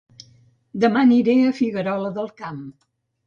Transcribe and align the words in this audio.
Dema 0.85 1.03
aniré 1.07 1.35
a 1.43 1.51
Figuerola 1.59 2.11
del 2.17 2.33
Camp 2.43 2.65